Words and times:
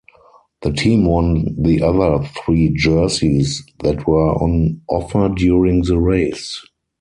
The 0.63 0.71
team 0.71 1.05
won 1.05 1.55
the 1.61 1.83
other 1.83 2.27
three 2.43 2.69
jerseys 2.75 3.63
that 3.83 4.07
were 4.07 4.33
on 4.33 4.81
offer 4.89 5.29
during 5.29 5.83
the 5.83 5.99
race. 5.99 6.59